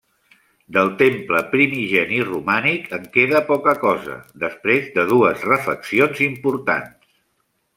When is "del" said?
0.75-0.87